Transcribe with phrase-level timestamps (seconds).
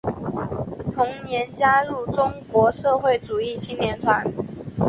[0.91, 4.25] 同年加入中国社会主义青年团。